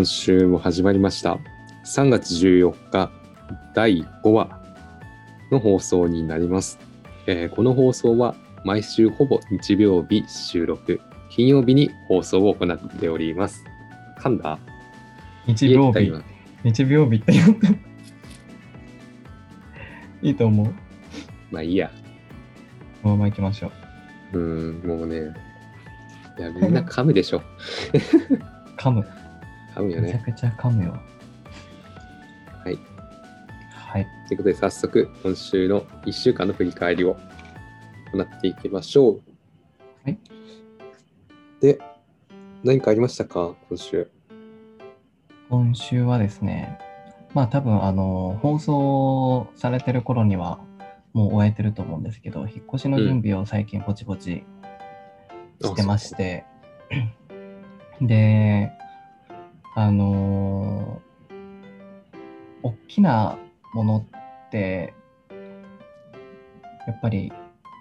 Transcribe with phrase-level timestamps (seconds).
[0.00, 1.38] 今週も始まりました。
[1.84, 3.10] 3月14日、
[3.74, 4.48] 第5話
[5.52, 6.78] の放送になります。
[7.26, 13.62] えーこの放送は毎週ほぼ日曜日収録、金曜日に放送を行っております。
[14.22, 14.58] 噛んだ
[15.46, 16.10] 日曜日
[16.64, 17.34] 日曜日って。
[20.22, 20.74] いいと思う。
[21.50, 21.90] まあいいや。
[23.02, 23.70] このまま行きましょ
[24.32, 24.38] う。
[24.38, 25.34] うーん、もうね。
[26.38, 27.42] いや、みんな噛むでしょ。
[28.80, 29.06] 噛む。
[29.74, 30.08] 噛むよね。
[30.08, 30.92] めちゃくちゃ噛むよ。
[32.64, 32.78] はい。
[33.72, 34.06] はい。
[34.28, 37.16] ということで、早速、今週の1週間の振り返りを
[38.12, 39.20] 行っていきましょう。
[40.04, 40.18] はい。
[41.60, 41.78] で、
[42.62, 44.10] 何かありましたか、今週。
[45.48, 46.78] 今週はですね、
[47.34, 50.60] まあ多分あの、放送されてる頃には
[51.12, 54.44] もう終えてると思うんですけど、引っ越しの準備を最近ぼちぼち
[55.62, 56.44] してまして、
[58.00, 58.72] で、
[59.74, 61.10] あのー
[62.62, 63.38] 大きな
[63.72, 64.06] もの
[64.46, 64.94] って、
[66.86, 67.32] やっぱり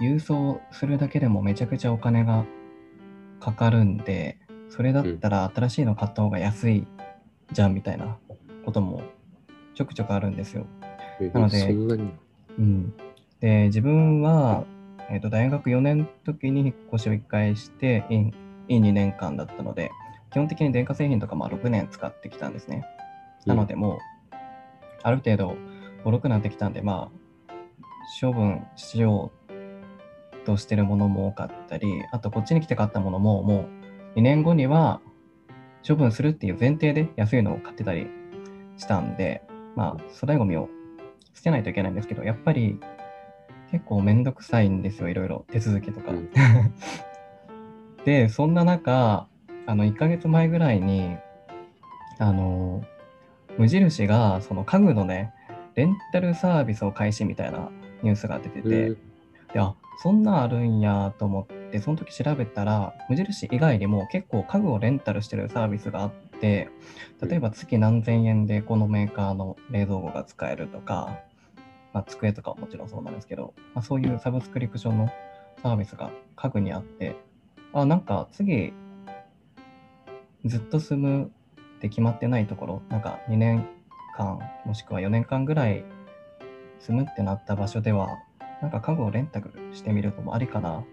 [0.02, 2.46] 郵送するだけでもめちゃくちゃお金が
[3.40, 4.38] かかるんで、
[4.70, 6.88] それだったら新しいの買った方が安い
[7.52, 8.18] じゃんみたいな
[8.66, 9.02] ことも
[9.74, 10.66] ちょくちょくあるんですよ。
[11.20, 11.76] えなので。
[12.58, 12.94] うん、
[13.40, 14.66] で自分は、
[15.10, 18.34] えー、と大学4年の時に引っ越しを1回して院
[18.68, 19.92] 院2年間だったので
[20.32, 22.86] 基本的に電化製品とかまあ6年使ってきたんですね。
[23.46, 23.96] なのでも
[24.32, 24.36] う
[25.04, 25.56] ある程度
[26.04, 27.10] ボロくなってきたんでま
[27.48, 27.54] あ
[28.22, 33.68] 処分しようとしてるものも多かったりあとこっちに来て買ったものもも
[34.16, 35.02] う2年後には
[35.88, 38.08] 処分するっていう前提で安いのを買ってたり
[38.78, 39.42] したんで
[39.76, 40.70] まあ粗大ごみを
[41.40, 42.78] 捨てないといけないんですけど、やっぱり
[43.72, 46.12] 結構めんどくさいんですよ、いろいろ手続きとか。
[46.12, 46.30] うん
[48.04, 49.29] で、そんな中、
[49.70, 51.16] あの1ヶ月前ぐらいに、
[52.18, 52.84] あの、
[53.60, 55.32] 無印がその家具のね、
[55.76, 57.70] レンタルサービスを開始みたいな
[58.02, 58.98] ニュースが出てて、うん
[59.54, 66.70] で、あ、そんなんあるんやと思って、その時調べたら、無印以外にも結構家具をレンタルしてるサービスがあって、
[67.22, 71.20] 例えば月何千円でこのメーカーの冷蔵庫が使えるとか、
[71.94, 75.12] まあ、机とかはもちろんそうなんですけど、まあ、そういうサブスクリプションの
[75.62, 77.16] サービスが家具にあって、
[77.74, 78.74] あ、なんか次、
[80.46, 81.32] ずっと住む
[81.78, 83.68] って決まってないところ、なんか2年
[84.16, 85.84] 間、もしくは4年間ぐらい
[86.80, 88.20] 住むってなった場所では、
[88.62, 90.84] なんか家具をレンタルしてみるのもありかなっ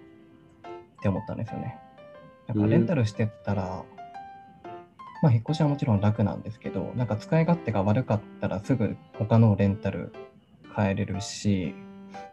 [1.03, 1.79] て思ったんですよね。
[2.49, 3.85] なんかレンタルしてったら、
[5.23, 10.13] まあ引っ越しはもちろん楽なんですけど、なんか使い勝手が悪かったらすぐ他のをレンタル
[10.75, 11.75] 変えれるし、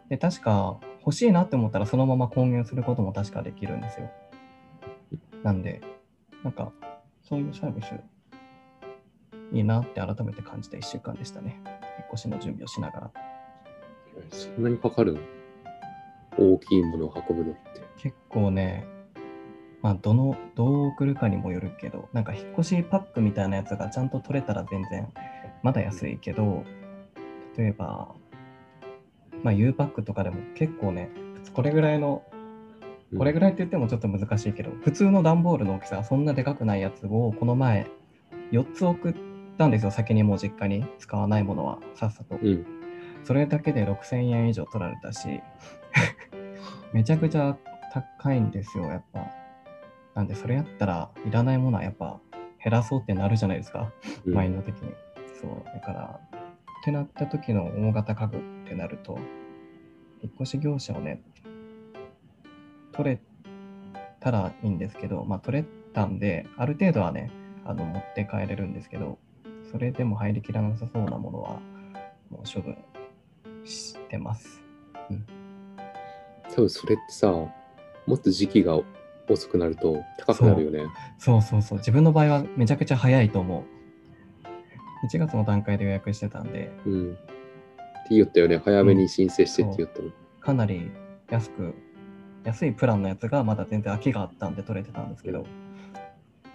[0.08, 4.10] で、確か欲しいなって思ったらそのまま購入することも確かできるんですよ。
[5.42, 5.80] なんで、
[6.42, 6.72] なんか
[7.24, 7.94] そういうサービス
[9.52, 11.60] いいなって改めて感じた1週間でしたね。
[11.98, 13.10] 引っ越しの準備をしながら。
[14.30, 15.20] そんなにかかるの？
[16.36, 17.60] 大きいものを運ぶのって。
[17.96, 18.86] 結構ね、
[19.82, 25.12] まあ、どの、どう送るかにもよるけど、なんか引っ越しパックみたいなやつがちゃんと取れたら全然
[25.62, 26.64] まだ安いけど、
[27.56, 28.14] 例えば、
[29.42, 31.10] まあ、U パックとかでも結構ね、
[31.52, 32.22] これぐらいの、
[33.16, 37.86] これぐらいって言ってもちょっと難しいけど、普通の段ボールの大きさがそんなでかくないやつをこの前
[38.52, 39.14] 4つ送っ
[39.58, 42.36] たんですよ、先にもう実家に使わないものはさっさと。
[42.40, 42.66] うん。
[43.24, 45.40] それだけで6000円以上取られたし、
[46.92, 47.56] めちゃくちゃ
[47.92, 49.26] 高いんですよ、やっぱ。
[50.14, 52.20] なんで、それやったらいらないものはやっぱ
[52.62, 53.92] 減らそうってなるじゃないですか、
[54.24, 54.92] うんマインド的に。
[55.40, 56.20] そう、だから、
[56.80, 59.18] ってなった時の大型家具ってなると、
[60.22, 61.22] 引っ越し業者をね、
[62.94, 63.20] 取れ
[64.20, 67.30] たらいいんですけど、まあ取れたんで、ある程度はね、
[67.64, 69.18] あの持って帰れるんですけど、
[69.70, 71.60] それでも入りきらなさそうなものは、
[72.30, 72.76] もう処分
[73.64, 74.62] してます。
[76.50, 77.50] 多分それってさ、も
[78.14, 78.78] っと時期が
[79.28, 80.84] 遅くなると高くなるよね。
[81.18, 81.78] そうそうそう。
[81.78, 83.64] 自分の場合はめちゃくちゃ早いと思う。
[85.06, 87.12] 1月の段階で予約してたんで、うん。
[87.12, 87.14] っ
[88.08, 88.58] て言ったよね。
[88.58, 90.10] 早めに申請してって言ったの。
[90.40, 90.90] かなり
[91.30, 91.74] 安く、
[92.44, 95.46] 安いプランのやつがまだ全然空きがあったんで取れてたんですけど、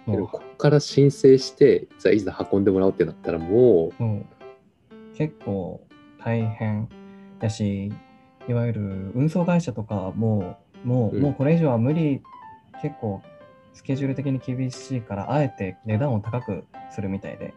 [0.06, 4.26] でももこっから申請して、じゃあいざ運んでもらおうってなったらもう、もう。
[5.16, 5.80] 結構
[6.24, 6.88] 大変
[7.38, 7.92] だし、
[8.48, 11.22] いわゆる運送会社とかも、もう、うん。
[11.22, 12.22] もうこれ以上は無理、
[12.80, 13.20] 結構
[13.74, 17.52] スケジュール的に厳しいから、あえて値段を高くするみたいで、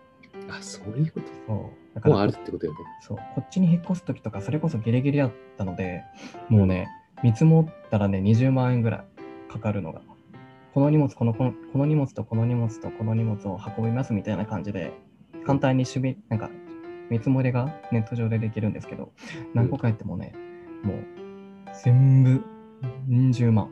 [0.50, 1.28] う、あ、そういうこと？
[1.48, 1.96] そう。
[1.96, 2.80] だからもうあるってことよね。
[3.02, 6.04] そう、こっちに引っ越すときとか、それこそギリギリだったので、
[6.50, 6.90] もうね、
[7.24, 9.06] 見積もったらね、20万円ぐら
[9.50, 10.02] いかかるのが。
[10.74, 14.92] この荷物、このこのこの荷物とこの荷物とこの荷物を運びますみたいな感じで、
[15.46, 16.50] 簡単に守備、なんか
[17.12, 19.12] 見積もりがネット上でできるんですけど、
[19.54, 20.34] 何個かやってもね、
[20.82, 20.98] もう
[21.84, 22.44] 全部
[23.12, 23.70] うん十万。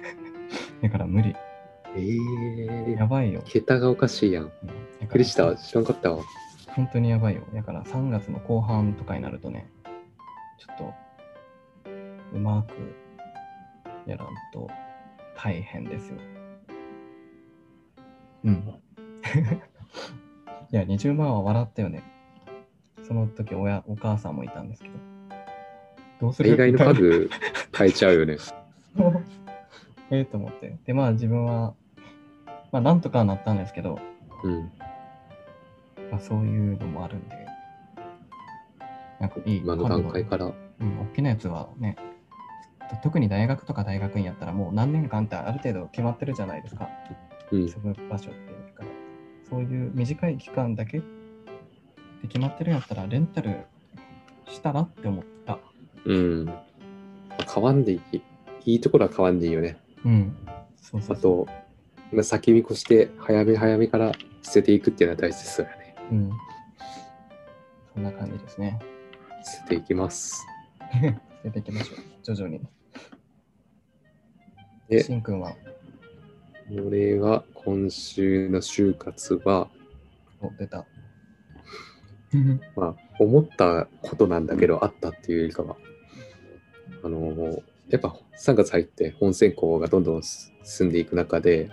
[0.80, 1.36] だから無理。
[1.96, 3.42] えー、やばいよ。
[3.44, 4.44] 桁がおかしいやん。
[4.44, 4.50] うん
[5.00, 5.54] びっくりした。
[5.56, 6.22] 知らんかったわ。
[6.68, 7.42] 本当にやばいよ。
[7.52, 9.66] だから3月の後半とかになるとね、
[10.58, 10.94] ちょっと
[12.32, 13.03] うまく
[14.06, 14.68] やらんと
[15.36, 16.16] 大変ですよ。
[18.44, 18.54] うん。
[20.70, 22.02] いや、20万は笑ったよね。
[23.02, 24.94] その時親、お母さんもいたんですけど。
[26.20, 26.50] どうする？
[26.56, 27.30] 海外のみたいな家具
[27.76, 28.36] 変えちゃうよね。
[30.10, 30.76] ええと思って。
[30.84, 31.74] で、まあ自分は、
[32.72, 33.98] まあなんとかはなったんですけど、
[34.42, 34.70] うん。
[36.10, 37.46] まあ、そういうのもあるんで、
[39.18, 39.56] なんかいい。
[39.58, 40.46] 今の段階から。
[40.46, 41.96] うん、大きなやつはね、
[43.02, 46.88] 特に大学とか大学院やったらもう何年間ってある程度決まってるじゃないですか。
[47.50, 47.68] うん。
[47.68, 48.84] 住む場所っていうか、
[49.48, 51.04] そういう短い期間だけで
[52.28, 53.66] 決まってるんやったらレンタル
[54.46, 55.58] したらって思った。
[56.04, 56.54] うん。
[57.52, 58.22] 変わんでいい。
[58.66, 59.76] いいところは変わんでいいよね。
[60.04, 60.36] うん。
[60.76, 61.46] そうそうあそ
[62.12, 62.20] う。
[62.20, 65.94] あ先見越して早め早めから捨てていくっていうのは大切だよね。
[66.10, 66.30] うん。
[67.94, 68.78] そんな感じですね。
[69.44, 70.46] 捨てていきます。
[71.44, 71.98] 出ていきましょう。
[72.22, 72.60] 徐々に。
[74.88, 75.54] でしんくんは、
[76.70, 79.68] 俺が今週の就活は、
[80.40, 80.86] お、出た。
[82.74, 85.76] まあ、思ったことなんだけど、あったっていうよりかは、
[87.02, 91.68] あのーやっぱ3月入って本選考がどんどん進んでいく中で、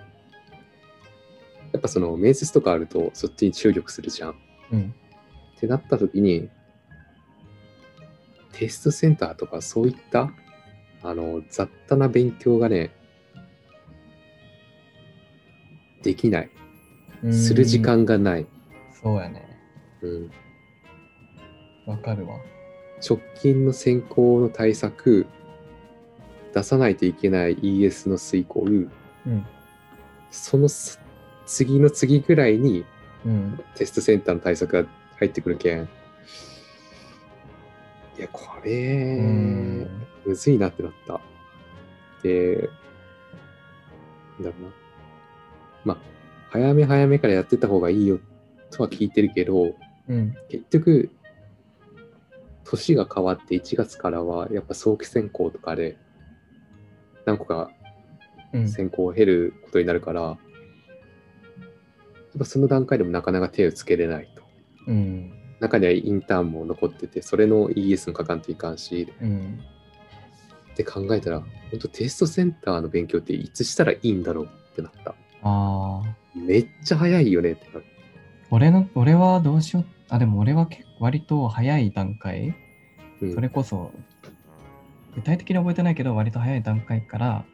[1.71, 4.35] やっぱその面接とかあるとそっちに注力するじゃん。
[4.71, 4.93] うん。
[5.57, 6.49] ってなった時に、
[8.53, 10.31] テストセンターとかそういった、
[11.03, 12.91] あの、雑多な勉強がね、
[16.03, 16.49] できない。
[17.31, 18.47] する時間がない。
[18.91, 19.45] そうやね。
[20.01, 20.31] うん、
[21.85, 22.37] わかるわ。
[23.07, 25.27] 直近の選考の対策、
[26.53, 29.45] 出さないといけない ES の遂行、うん。
[30.31, 30.99] そのす
[31.45, 32.85] 次の次ぐらいに
[33.25, 33.59] うん。
[33.75, 34.89] テストセンターの対策が
[35.19, 35.89] 入ってくるけん。
[38.17, 39.87] いや、こうれ、ん。
[40.25, 41.21] むずいなってなった。
[42.23, 42.69] で、
[44.39, 44.73] なんだろうな。
[45.83, 45.97] まあ、
[46.49, 48.19] 早め早めからやってた方がいいよ
[48.69, 49.75] とは聞いてるけど、
[50.07, 50.35] うん。
[50.49, 51.11] 結局、
[52.63, 55.97] 年が変わって1月からは、やっぱ早期選考とかで、
[57.25, 57.71] 何個か
[58.53, 58.69] うん。
[58.69, 60.37] 選考を経ることになるから、や
[62.37, 64.43] っぱその段階でもなかなか手をつけれないと。
[64.87, 65.31] うん。
[65.61, 69.59] 中にはインターンも残ってて、それの ES も書かんといかんし、うん。
[70.71, 75.11] って考えたら、本当テストセンターの勉強っていつしたらいいんだろうってなった。
[75.43, 76.15] ああ。
[76.35, 77.85] めっちゃ早いよねってなる。
[78.49, 79.85] 俺の、俺はどうしよう。
[80.09, 82.55] あ、でも俺は結構割と早い段階、
[83.21, 83.91] うん、それこそ、
[85.15, 87.45] 具体的に覚えてないけど、割と早い段階から、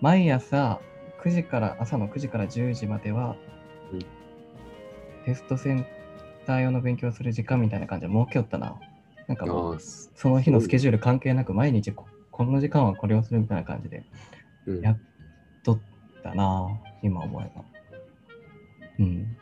[0.00, 0.80] 毎朝
[1.22, 3.36] 9時から、朝の9時から10時までは、
[3.92, 4.24] うん
[5.24, 5.86] テストセン
[6.44, 8.76] ター用の勉強する時間みたいな感じで設けよったな。
[9.26, 14.04] なんかもう、その日のスケジュール関係なく、毎日ここの時間はこれをするみたいな感じで
[14.66, 14.98] うんやっ
[15.62, 15.80] とっ
[16.22, 16.68] たな、
[17.02, 17.64] 今思えば。
[18.98, 19.36] うん。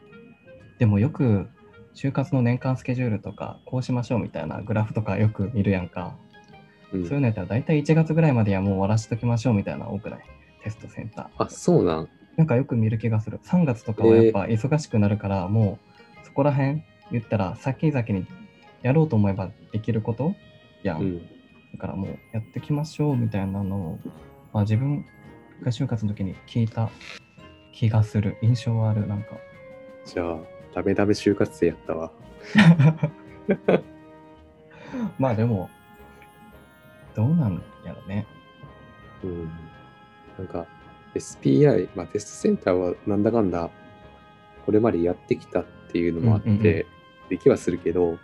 [0.79, 1.49] でもよく、
[1.95, 6.17] 就活の年間スケジュールとか、こうしましょうみたいなグラフとかよく見るやんか。
[6.93, 10.21] うんそういうのやったら大体1月ぐらいまではもう終わらしときましょうみたいなの多くない？
[10.63, 11.45] テストセンター。
[11.45, 12.09] あ、そうなん。
[12.37, 13.41] なんかよく見る気がする。
[13.45, 15.79] 3月とかはやっぱ忙しくなるから、も
[16.23, 18.27] うそこら辺言ったら先々に
[18.83, 20.35] やろうと思えばできること？
[20.83, 21.01] やん。
[21.01, 21.19] うん。
[21.73, 23.99] だからもうやってきましょうみたいなのを、
[24.53, 25.05] まあ、自分
[25.63, 26.91] が就活の時に聞いた
[27.73, 28.37] 気がする。
[28.43, 29.29] 印象はある、なんか。
[30.05, 30.37] じゃあ、
[30.75, 32.13] ダメダメ就活生やったわ。
[35.19, 35.71] まあでも、
[37.15, 38.27] どうなんやろね。
[39.25, 39.51] うん。
[40.39, 40.67] なんか、
[41.15, 43.71] SPI、まあテストセンターはなんだかんだ、
[44.67, 46.87] これまでやってきたっていうのもあって、
[47.29, 48.19] できはするけど、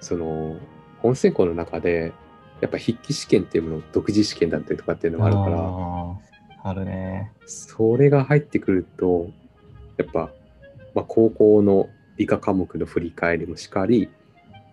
[0.00, 0.56] その、
[0.98, 2.12] 本選考の中で、
[2.60, 7.32] やっぱ筆記試験っていうもの、独自試験だったりとかっていうのがあるから、あるね。
[7.46, 9.30] それが入ってくると、
[9.96, 10.30] やっぱ、
[10.94, 14.10] まあ、高校の理科科目の振り返りもしかり、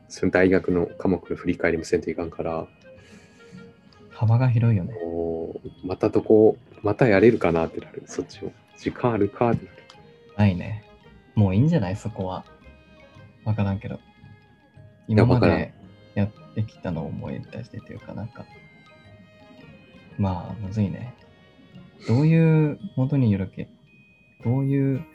[0.10, 2.68] その大学の科目の振り返りもせんといかんから、
[4.10, 4.96] 幅が広いよね。
[5.84, 8.52] またどこ、またやれるかなってなる、そっちを。
[8.78, 9.78] 時間あるかってなる。
[10.38, 10.84] ないね。
[11.38, 11.96] もういいんじゃない？
[11.96, 12.44] そこは。
[13.46, 14.00] わからんけど。
[15.08, 15.72] 今まで
[16.16, 18.44] やってきたのを思い出してというかなんか。
[20.18, 21.14] まあ、むずいね。
[22.08, 23.70] どういうものによるけ、
[24.44, 25.06] どういう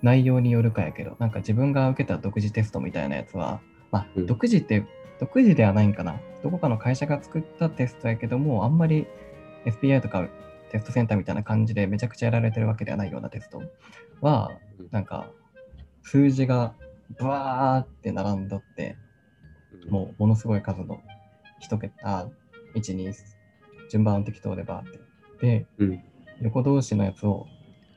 [0.00, 3.60] 内容によるかやけど、なんか自分が受けた独自テストみたいなやつは、
[3.90, 4.86] まあ、うん独自って、
[5.18, 6.20] 独自ではないんかな。
[6.44, 9.08] どこかの会社が作ったテストやけども、あんまり
[9.66, 10.28] SPI とか
[10.70, 13.60] テストセンターみたいな感じでめちゃくちゃやられてるわけではないようなテスト
[14.20, 15.30] はうん、なんか
[16.02, 16.74] 数字が
[17.18, 18.96] ブワーって並んどって、
[19.88, 21.00] もうものすごい数の
[21.60, 22.28] 一桁、
[22.74, 23.12] 1、2、
[23.90, 25.00] 順番適当でバーって。
[25.40, 26.02] で、うん。
[26.42, 27.46] 横同士のやつを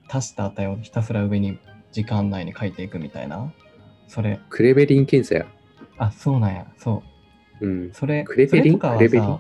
[0.10, 1.60] 足した値をひたすら上に
[1.92, 3.54] 時間内に書いていくみたいな。
[4.08, 5.52] それ、クレベリン検査や。
[5.98, 7.04] あ、そうなんや、そ
[7.62, 7.68] う。
[7.68, 7.94] うん。
[7.94, 8.80] それ、クレベリン？
[8.80, 9.40] かはクレベリン？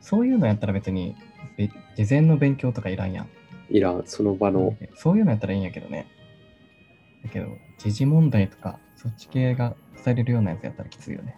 [0.00, 1.14] そういうのやったら別に、
[1.56, 3.28] べ事前の勉強とかいらんやん。
[3.70, 4.76] いらん、その場の。
[4.96, 6.06] そういうのやったらいいんやけどね。
[7.24, 11.36] だけど、時事問題とか、そっち系がされるようなやつやったらきついよね。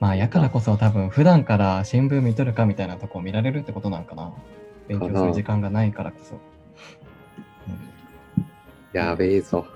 [0.00, 4.32] まあ、やからこそ多分、普段から新聞見とるかみたいなとこを見られるってことなんかな。
[4.88, 6.34] 勉強する時間がないからこそ。
[6.34, 6.40] うん
[8.92, 9.66] やべえぞ。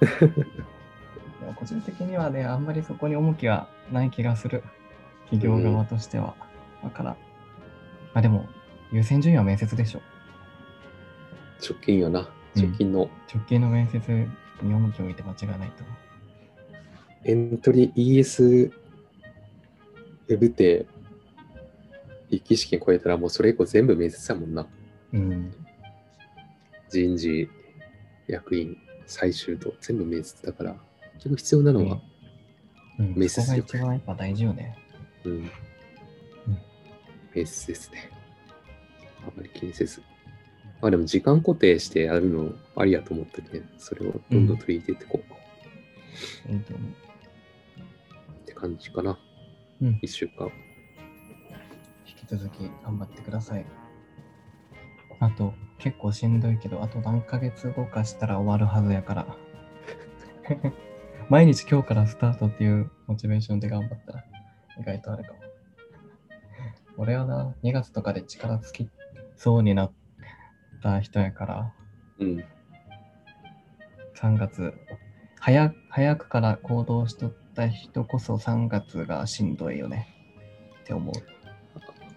[0.00, 4.62] でも個人的にはね、あんまりそこに重きはない気がする。
[5.26, 6.34] 企業側としては。
[6.82, 7.10] だから、
[8.14, 8.46] まあでも、
[8.90, 10.00] 優先順位は面接でしょ。
[11.62, 12.30] 直近よな。
[12.64, 13.98] うん直近の直近の面接
[14.62, 15.92] に重きを置いて間違いないと思
[17.24, 18.70] エントリー ES
[20.28, 20.86] ウェブって、
[22.28, 24.62] 筆記試験超えたらもうそれ以降全部面接だもんな。
[25.12, 25.18] う。
[25.18, 25.52] うん。
[26.88, 27.48] 人事、
[28.26, 28.76] 役員、
[29.06, 30.76] 最終と全部面接だから、
[31.14, 32.00] 結局必要なのは、
[32.98, 34.76] うん、面接そこが一番やっぱ大事よね。
[35.24, 35.50] うん、
[37.34, 38.10] 面接ですね。
[39.26, 40.02] あまり気にせず。
[40.80, 45.20] まあでも時間固定してやるのありやと思ってね、それをどんどん取り入れていこ
[46.48, 46.56] うう。
[46.56, 46.58] っ
[48.46, 49.18] て感じかな。
[49.82, 50.00] うん。
[50.02, 50.50] 1週間。
[52.06, 53.66] 引き続き頑張ってください。
[55.18, 59.36] あと、結構しんどいけど、あと何ヶ月後かしたら終わるはずやから。
[61.28, 64.24] 毎日今日からスタートっていうモチベーションで頑張ったら
[64.78, 65.40] 意外とあるかも。
[66.96, 68.90] 俺はな、2月とかで力尽き
[69.36, 69.92] そうになっ
[70.80, 71.72] た人やから、
[72.18, 72.44] うん。
[74.14, 74.74] 3月、
[75.38, 80.08] 早早くから行動しとった人こそ3月がしんどいよね
[80.82, 81.14] って思う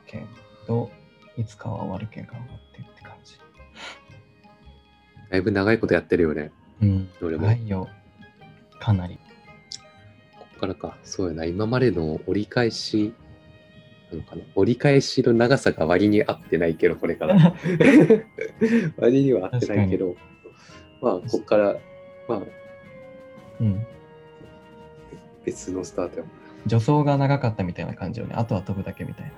[0.06, 0.24] け
[0.68, 0.90] ど、
[1.38, 3.40] いつかは終わるけん頑張ってって感じ。
[5.30, 6.52] だいぶ長いことやってるよね。
[6.82, 7.10] うん。
[7.22, 7.48] 俺も。
[7.48, 7.90] はいよ。
[8.80, 9.18] かなり。
[10.38, 10.98] ここからか。
[11.04, 11.46] そうやな。
[11.46, 13.14] 今までの折り返し、
[14.14, 14.44] なのかな。
[14.56, 17.56] 折り返しの長さが割に合ってないけど、これから。
[18.98, 20.16] 割には合ってないけど、
[21.02, 21.76] まあ、ここから、
[22.28, 22.42] まあ、
[23.60, 23.86] うん。
[25.46, 26.24] 別のスタート
[26.64, 28.36] 助走が長かったみたいな感じよね。
[28.36, 29.32] あとは飛ぶだけみたいな。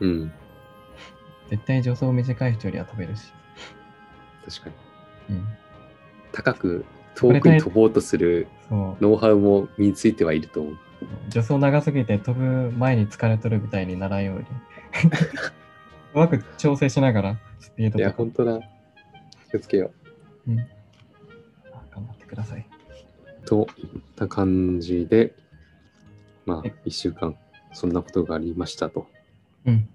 [0.00, 0.32] うん。
[1.50, 3.32] 絶対助走短い人よりは飛べるし。
[4.46, 4.70] 確か
[5.28, 5.36] に。
[5.36, 5.46] うん。
[6.32, 8.48] 高く遠くに飛ぼうとする。
[8.70, 10.78] ノウハウも身についてはいると思う。
[11.28, 14.44] 助走長すぎて飛ぶ前に疲れとるみたいにならんように。
[16.14, 18.60] うまく調整しながらスピードいや、本当だ。
[19.50, 19.90] 気をつけよ
[20.46, 20.64] うん、あ
[21.90, 22.66] 頑張ってください。
[23.42, 23.46] う。
[23.46, 25.34] といった感じで、
[26.46, 27.36] まあはい、1週間、
[27.72, 29.06] そんなことがありましたと。
[29.66, 29.88] うん。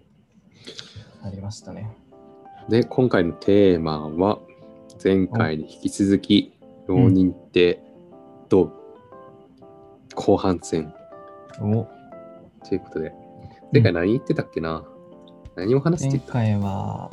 [1.24, 1.89] ありましたね。
[2.70, 4.39] で、今回のテーマは、
[5.04, 6.54] 前回に引き続き、
[6.88, 7.82] 浪人って
[8.50, 8.74] どう、
[10.16, 10.94] 後半戦
[11.62, 11.88] お
[12.68, 13.13] ということで、
[13.74, 14.84] 前回何言ってたっけな、
[15.56, 17.12] 何を話して前た回は、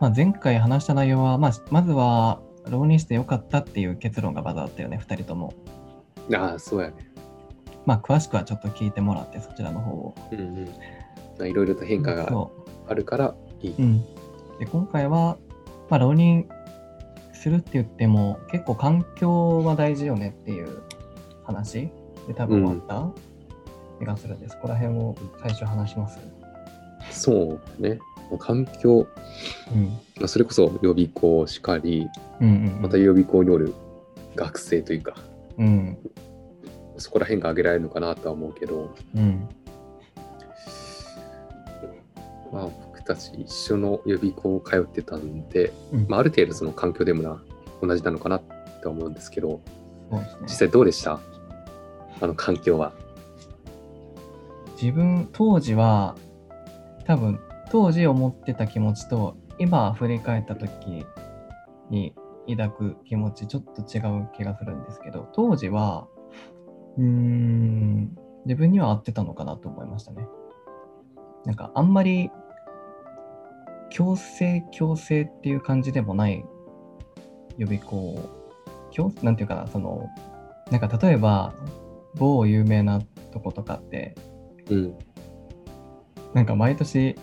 [0.00, 5.54] まあ、前回話した内容は、まあ、まずは浪人してよかったっていう結論がまずあったよね、2人とも。
[6.34, 6.94] ああ、そうやね。
[7.86, 10.14] まあ、詳しくはちょっと聞いてもらって、そちらの方を。
[10.32, 10.64] うんうん。
[11.38, 12.52] まあいろいろと変化がそ
[12.86, 13.70] あるからいい。
[13.72, 13.74] う。
[13.78, 14.00] うん。
[14.58, 15.38] で、今回は、
[15.90, 16.48] まあ、浪人
[17.32, 20.82] するって言っても、結構環境は大事よねっていう
[21.44, 21.90] 話
[22.26, 26.18] で多分終わった、気がするんで、そこら辺を最初話します。
[27.10, 27.98] そうね。
[28.38, 29.06] 環境、
[29.72, 29.84] うん。
[30.16, 32.08] まあそれこそ予備校しかり、
[32.40, 32.82] うんうんうん。
[32.82, 33.74] また予備校におる
[34.34, 35.14] 学生というか、
[35.58, 35.98] うん。
[36.96, 39.48] そこら辺が挙げられるのかなとは思うけど、うん。
[42.52, 47.42] まあ僕たち一緒の予備校通ってたんで、うんまあある程度その環境でもな、
[47.82, 48.42] 同じなのかなっ
[48.80, 49.60] て思うんですけど、
[50.10, 50.48] ね実。
[50.48, 51.20] 際どうでした？
[52.20, 52.92] あの環境は。
[54.80, 56.16] 自分当時は
[57.06, 57.40] 多分
[57.70, 61.04] 当時思ってた気持ちと今振り返った時
[61.90, 62.14] に
[62.48, 66.06] 抱く気持ちちょっと違う気がするんですけど当時は
[66.98, 70.26] うん自分には合ってたのかなと思いましたね
[71.44, 72.30] なんかあんまり
[73.90, 76.44] 強制強制っていう感じでもない
[77.56, 78.18] 予備校
[78.90, 80.08] 強なんていうかなその
[80.70, 81.54] なんか例えば
[82.16, 83.00] 某有名な
[83.32, 84.14] とことかって
[84.70, 84.94] うん。
[86.34, 87.16] なんか毎年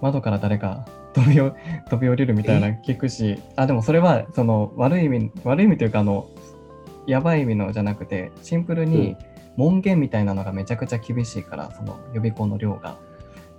[0.00, 1.54] 窓から誰か 飛びお
[1.90, 6.26] 飛び降りるみたいな聞くしあでもそれはその悪い意味悪い意味というかあの
[7.06, 9.16] やばい意味のじゃなくてシンプルに
[9.56, 12.96] 門限みたいなのがめちゃくちゃ厳しいからその予備校の量が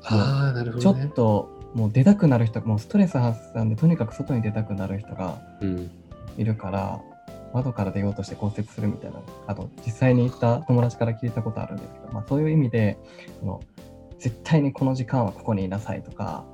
[0.03, 1.05] ああ、なるほちょどね。
[1.05, 5.89] っともう出たくなる人もうストレス発散でとにかく外に出たくなる人がうん。
[6.37, 6.99] いるから
[7.53, 12.97] 窓から出ようとして骨折するみたいなあと実際に行った友達から聞いたことあるんですけど、まあ、そういう意味で
[13.39, 13.61] その
[14.19, 16.45] 絶対にこの時間はここにいなさいとか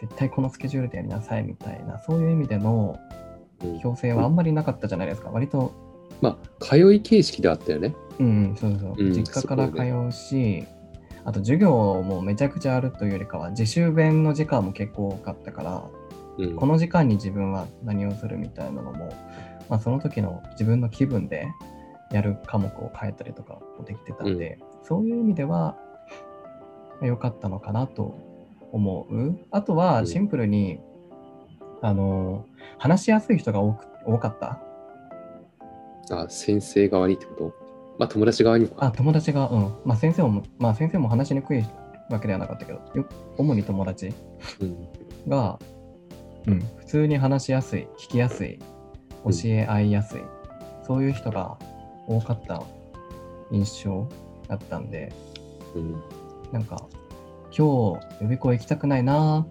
[0.00, 2.98] 絶対このスケジュールでやりなさいみたいなそういう意味での
[3.62, 5.72] うん強制はあんまりなかったじゃないですか割と
[6.20, 7.94] まあ、通い形式であったよね。
[8.18, 10.64] うんうんそうそう、うん実家から通うし
[11.24, 11.70] あと授業
[12.02, 15.84] もめちゃくちゃあるというよりかは自習弁の時間も結構多かったから
[16.38, 16.56] うん。
[16.56, 19.12] この時間に自分は何をするみたいなのも、
[19.68, 21.48] まあ、その時の自分の気分で
[22.10, 25.76] やる科目を変えたりとかもできてたんで、そういう意味では
[27.00, 28.14] まあ良かったのかなと
[28.72, 29.38] 思う。
[29.50, 30.80] あとうんはシンプルに、
[31.82, 32.44] あの
[32.78, 34.60] 話しやすい人が多く多かった。
[36.10, 37.54] あ、先生側にってこと？
[37.98, 38.70] まあ、友達側に。
[38.78, 39.74] あ、友達が、うん。
[39.84, 41.64] まあ先生も、まあ先生も話しにくい
[42.10, 43.04] わけではなかったけど、よ
[43.36, 44.14] 主に友達
[44.60, 44.88] うん。
[45.28, 45.58] が、
[46.46, 48.58] うん、普通に話しやすい、聞きやすい、
[49.24, 50.22] 教え合いやすい、
[50.86, 51.56] そういう人が
[52.06, 52.62] 多かった
[53.50, 54.08] 印象
[54.48, 55.12] だったんで、
[55.74, 56.02] うん。
[56.52, 56.86] なんか、
[57.50, 59.46] 今日予備校行きたくないな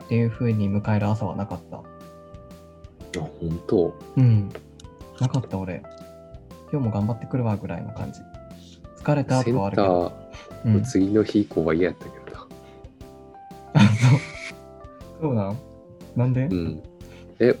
[0.00, 1.78] ーっていう風に迎える朝はなかった。
[1.78, 1.82] あ、
[3.40, 3.94] 本当？
[4.16, 4.48] うん。
[5.20, 5.82] なかった俺。
[6.70, 8.20] 今日も頑張ってくるわぐらいの感じ。
[9.02, 9.94] 疲れたセンとはあるタけど。
[10.64, 12.46] ーのうん、次の日以降は嫌やったけどな。
[13.78, 15.58] うそうなん？
[16.16, 16.82] なんで、うん。
[17.38, 17.56] え、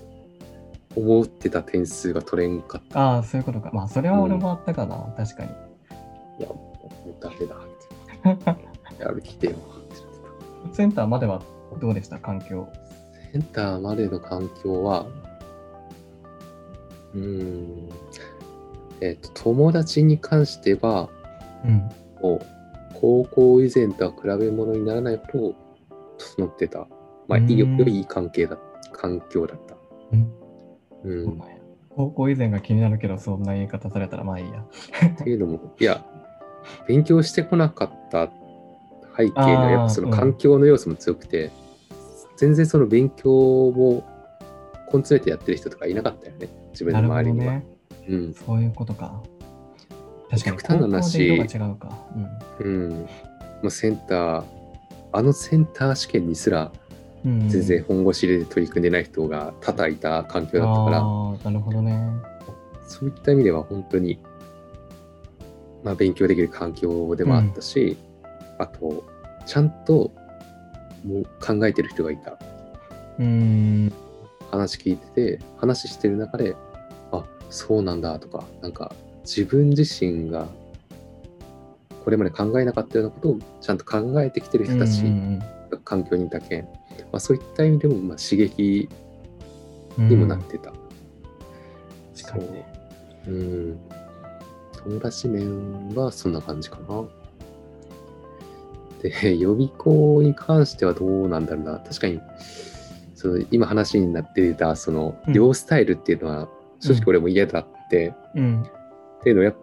[0.98, 3.00] 思ってた点数が取れんかった。
[3.00, 3.70] ああ、そういうことか。
[3.72, 5.50] まあ、それは俺もあったかな、確かに。
[6.38, 7.56] いや、もうダメだ
[8.34, 9.02] って。
[9.02, 9.56] やる気でよ。
[10.72, 11.40] センターまでは
[11.80, 12.18] どうでした？
[12.18, 12.68] 環境。
[13.32, 15.06] センターまでの環境は、
[17.14, 17.88] うーん、
[19.00, 21.08] えっ、と、友達に関しては、
[21.64, 21.88] うん。
[22.20, 22.40] もう、
[22.94, 25.54] 高校以前とは比べ物にならないほど
[26.18, 26.88] 整ってた。
[27.28, 28.58] まあ、いいよいい関係だ、
[28.92, 29.76] 環境だった。
[30.12, 30.32] うん
[31.04, 31.40] うん。
[31.90, 34.64] 高校以前が気になるけど、そんな言い方されたらまあいいや。
[35.06, 36.04] っていうのも、いや、
[36.86, 38.28] 勉強してこなかった
[39.16, 41.50] 背景には、やっぱその環境の要素も強くて、
[42.36, 44.04] 全然その勉強を
[44.92, 47.54] 根詰めてやってる人とかいなかったよね、自分の周りには。
[47.54, 47.66] ね。
[48.08, 48.34] うん。
[48.34, 49.20] そういうことか。
[50.30, 51.30] 確かに、極端な話
[51.72, 51.98] うか。
[52.60, 52.90] うん。
[52.90, 53.06] も
[53.64, 54.44] うセンター、
[55.12, 56.76] あのセンター試験にすらうん。
[56.76, 56.87] うん、
[57.48, 62.10] 全然本腰で取り組んでない人が多々いた環境だったから、なるほどね。
[62.86, 64.18] そういった意味では本当に、
[65.84, 67.96] まあ、勉強できる環境でもあったし、
[68.58, 69.04] あと、
[69.46, 70.10] ちゃんと
[71.04, 72.38] もう考えてる人がいた。
[73.18, 73.92] うーん。
[74.50, 76.56] 話聞いてて、話してる中で、
[77.12, 78.92] あ、そうなんだとか、なんか
[79.24, 80.48] 自分自身が
[82.04, 86.68] これまで考えなかったようなことをちゃんと考えてきてる人たちうんが環境にいたけん、
[87.04, 88.88] まあ、そういった意味でもまあ刺激
[89.96, 90.72] にもなってた。
[92.16, 92.66] 確かにね。
[93.24, 93.38] そうう
[93.72, 93.80] ん。
[94.84, 97.04] 友達面はそんな感じかな。
[99.02, 101.78] で、 予備校に関してはどうなんだろうな。
[101.78, 102.20] 確かに、
[103.14, 106.48] その今話になってた、そのうん両スタイルっていうのは、
[106.80, 108.62] 正直俺も嫌だって、うん。
[108.62, 109.54] っていうのやっ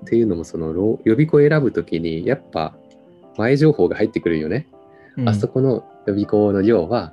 [0.00, 2.74] っていうのも、そのろ予備校を選ぶときに、やっぱ
[3.36, 4.66] 前情報が入ってくるよね。
[5.16, 7.12] うんあそこの予備校の寮は、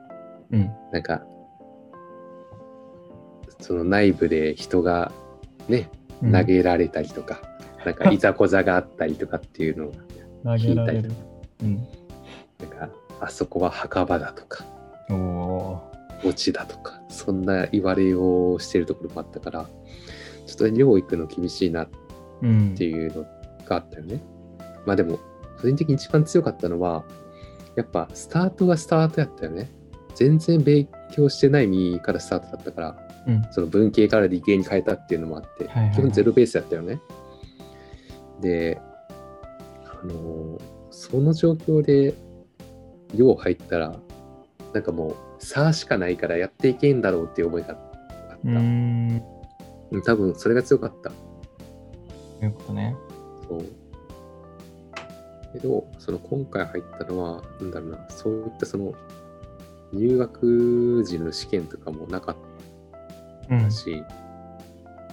[0.51, 0.71] うん。
[0.91, 1.23] なんか、
[3.59, 5.11] その内部で人が
[5.67, 5.89] ね、
[6.21, 7.41] うん投げられたりとか、
[7.85, 9.91] なんか いざこざがあったりとかっていうのを、
[10.43, 11.11] 投げられる。
[11.61, 11.87] うん。
[12.59, 14.65] なんか、あそこは墓場だとか、
[16.21, 19.65] 墓地だとか、そんな言われをしてるところもあったから、
[20.47, 21.87] ちょっと寮行くの厳しいなっ。
[22.75, 23.25] ていうの
[23.65, 24.21] があったよね。
[24.85, 25.19] まあでも、
[25.61, 27.03] 個人的に一番強かったのは、
[27.77, 29.69] やっぱスタートがスタートやったよね。
[30.15, 33.47] 全然勉強してない身からスタートだったから、うん。
[33.51, 36.99] その文系から理系に変えたっていうのもあって、はいはいはい基本ゼロベースやったよね。
[38.41, 38.81] で、
[39.85, 42.15] あのーその状況で
[43.13, 43.95] 寮入ったら、
[44.73, 47.77] なんかもう、差しかないからやっていけんだろうっていう思いがあっ
[48.33, 48.35] た。
[48.35, 49.23] うーん。
[49.91, 51.11] うん多分それが強かった。
[51.11, 51.15] そ
[52.41, 52.95] ういうことね。
[53.47, 53.65] そう。
[55.57, 58.93] けど、その今回入ったのは、なんだろうな、そういったその、
[59.93, 62.35] 入学時の試験とかもなかっ
[63.49, 63.71] うんた。
[63.71, 64.03] し、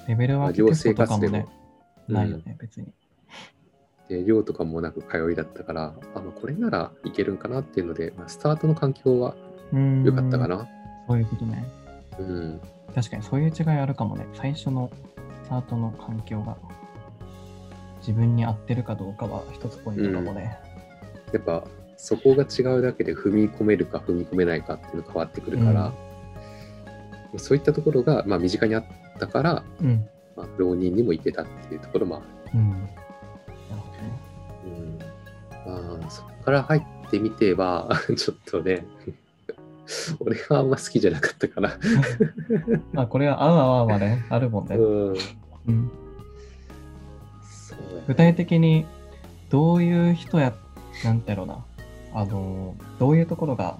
[0.08, 1.58] レベルまあ寮分けテスト生活でもとかも
[2.08, 2.92] ね、、ないようんね、別に。
[4.08, 9.34] で寮とかもなく通いだったから、あまあ、これならいけるんかなっていうので、まあ、スタートの環境は
[9.72, 10.46] うん良かったか。
[10.48, 10.68] な。
[11.08, 11.64] そういうことね。
[12.18, 12.60] うん。
[12.94, 14.26] 確かにそういう違いあるかもね。
[14.34, 14.90] 最初の
[15.44, 16.56] スタートの環境が
[18.06, 20.58] 自分に合ってるかどうかは一つポイントかもね。
[21.32, 21.64] やっぱ
[21.96, 25.92] そこが違うだけで踏み込めるか踏み込めないかっていうの変わってくるから、
[27.38, 28.84] そういったところが、まあ、身近にあっ
[29.18, 30.06] たから、うん。
[30.36, 32.24] まあ、浪人にも行けたっていうところもある。
[32.54, 32.88] うん。
[35.66, 38.84] まあ、そこから入ってみては、 ちょっとね、
[40.20, 41.78] 俺はあんま好きじゃなかったかな。
[42.92, 44.76] まあこれは合う合わんはね、あるもんね。
[44.76, 45.14] うん。
[45.66, 45.90] うん、
[48.06, 48.86] 具体的に
[49.50, 50.54] どういう人や、
[51.04, 51.64] なんてやろうな。
[52.12, 53.78] あの、どういうところが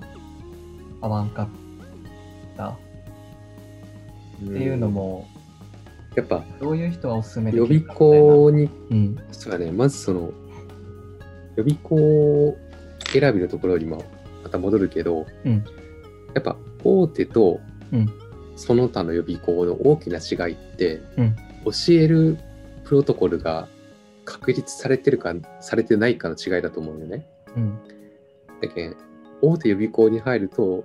[1.01, 1.49] 合わんかっ
[2.57, 2.77] たっ
[4.39, 5.29] ていうのも、
[6.17, 9.19] やっぱどういう人はおすすめで予備校に、うん。
[9.33, 10.33] そうだね、まずその、
[11.57, 12.57] 予備校
[13.13, 14.05] 選びのところにも
[14.43, 15.65] また戻るけど、うん。
[16.35, 17.61] やっぱ大手と
[17.93, 18.13] うん。
[18.57, 22.37] その他の予備校の大きな違いって、うん教える
[22.85, 23.69] プロトコルが
[24.25, 27.27] 確立されてるかされてないかの違いだと思うよね。
[27.57, 27.79] うん。
[28.61, 28.97] だけん
[29.43, 30.85] 大手予備校に入ると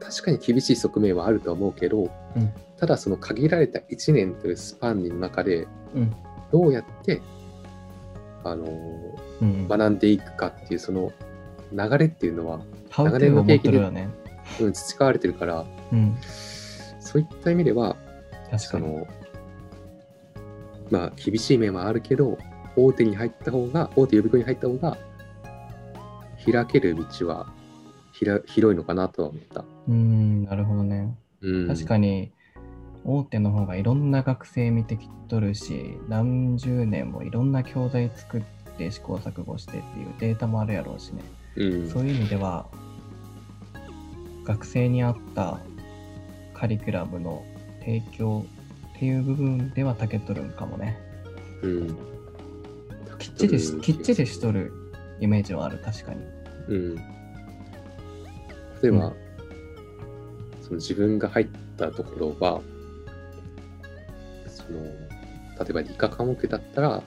[0.00, 6.16] 確かに厳しい側面はあるとは思うけど、うんただその限られた1年というスパンの中でうん。
[6.50, 7.22] どうやって、
[8.42, 8.66] あの
[9.40, 9.68] うん。
[9.68, 11.12] 学んでいくかっていうその
[11.72, 14.08] 流れっていうのは、ハウトゥーを持ってるよね。
[14.60, 16.16] うん、培われてるからうん。
[16.98, 17.96] そういった意味では
[18.50, 19.06] 確かの
[20.90, 22.38] まあ厳しい面はあるけど
[22.76, 24.96] 大手に入った方が大手予備校に入った方が
[26.44, 27.52] 開ける道は
[28.12, 29.64] ひら広いのかなとは思った。
[29.88, 31.16] うん、なるほどね。
[31.40, 32.32] うん、確かに、
[33.04, 38.42] 大手の方がいろんな学生見てきとるし、何十年もいろんな教材作っ
[38.78, 41.22] て試行錯誤してっていうデータもあるやろうしね。
[41.56, 42.66] うん、そういう意味では、
[44.44, 45.58] 学生に合った
[46.54, 47.44] カリキュラムの
[47.80, 48.44] 提供
[48.96, 50.96] っていう部分ではたけとるんかもね。
[51.62, 51.96] うん、
[53.22, 54.72] きっちりし、うんきっちりしとる
[55.20, 56.20] イメージはある、確かに。
[56.68, 56.96] うん。
[56.96, 57.02] 例
[58.84, 59.12] えば、うん
[60.60, 62.62] その自分が入ったところは、
[64.46, 67.02] その、例えば理科科目だったら、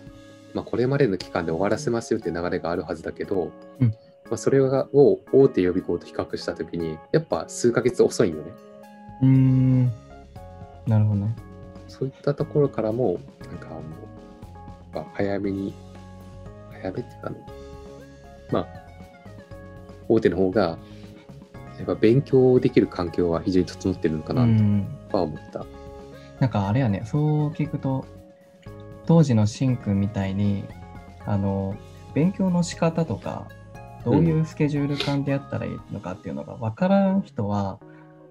[0.53, 8.51] まあ、これまでの期間で終わらせますよって流れがあるはずだけど、うんまあ、それがを大手予備校と比較したときに、やっぱ数ヶ月遅いよね。
[9.21, 9.85] うーん。
[10.85, 11.35] なるほどね。
[11.87, 13.81] そういったところからも、なんかあの、
[14.93, 15.73] まあ、早めに、
[16.85, 17.35] 早めってあの、
[18.51, 18.67] まあ、
[20.07, 20.77] 大手の方が、
[21.77, 24.87] やっぱ勉強できる環境は非常に整ってるのかうなん。
[25.09, 25.65] とは思った。
[26.39, 28.05] なんかあれやね、そう聞くと、
[29.05, 30.63] 当時のしんくんみたいに、
[31.25, 31.75] あの、
[32.13, 33.47] 勉強の仕方とか、
[34.03, 37.79] どういうスケジュール感でやったらいいのかっていうのが分からん人は、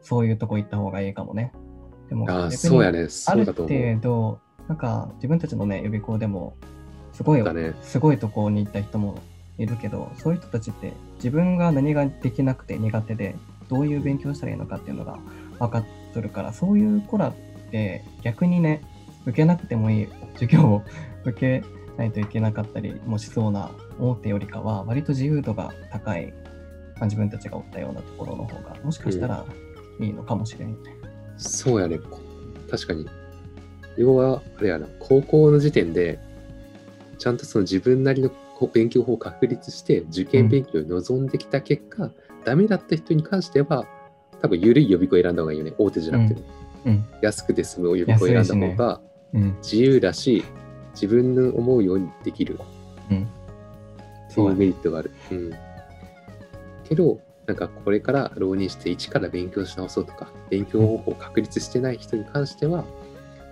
[0.00, 1.52] そういうとこ行った方がいいかもね。
[2.08, 3.08] でも、そうやね。
[3.26, 3.44] ある。
[3.44, 3.68] 程
[4.00, 4.38] 度、
[4.68, 6.56] なんか自分たちのね、予備校でも、
[7.14, 7.74] すごい、だね。
[7.82, 9.18] すごいとこに行った人も
[9.56, 13.36] いるけど、そういう人たちって自分が何ができなくて苦手で、
[13.68, 15.18] どういう勉強したらいいのかっていうのが
[15.58, 17.34] 分かっとるから、そういう子らっ
[17.70, 18.82] て逆にね、
[19.26, 20.82] 受けなくてもいい授業を
[21.24, 21.64] 受け
[21.96, 26.32] ないといけなかったりもしそうな大手よりかは、割と自由度が高い、
[26.96, 29.44] まあ、自分たちがおったようなところの方が、もしかしたら
[30.00, 30.90] いいのかもしれんよね。
[31.36, 31.98] そうやね。
[31.98, 32.18] こ
[32.70, 33.06] 確かに。
[33.96, 36.18] 要は、あれやな、高校の時点で、
[37.14, 38.30] ちゃんとその自分なりの
[38.72, 42.10] 勉強法を確立して、受験勉強を望んできた結果、
[42.44, 43.86] ダメだった人に関しては、
[44.40, 45.72] 多分緩い予備校を選んだ方がいいよね。
[45.78, 46.46] 大手じゃなくてね。
[46.86, 47.04] うん。
[47.22, 49.00] 安くて済む予備校を選んだ方が
[49.32, 49.56] うん。
[49.62, 50.44] 自由だし、
[50.92, 52.58] 自分の思うようにできる
[53.10, 53.22] うん。
[53.22, 55.10] っていうメリットがある。
[55.30, 55.52] うん。
[56.84, 62.86] けど、なんかこれから浪人して一から勉強し直そうとか、勉強方法を確立してない人に関しては、も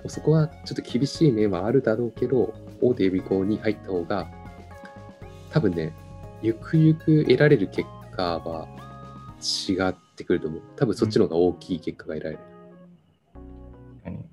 [0.07, 4.29] うそこはちょっと厳しい面はあるだろうけど、大手予備校に入った方が、
[5.51, 5.93] 多分ね、
[6.43, 8.67] ゆくゆく得られる結果は
[9.41, 10.63] 違ってくると思う。
[10.77, 12.43] 多分そっちの方が大きい結果が得られる。
[14.03, 14.25] 確かに、